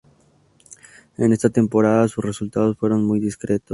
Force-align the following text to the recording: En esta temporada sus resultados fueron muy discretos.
En 1.19 1.31
esta 1.31 1.51
temporada 1.51 2.07
sus 2.07 2.25
resultados 2.25 2.75
fueron 2.75 3.05
muy 3.05 3.19
discretos. 3.19 3.69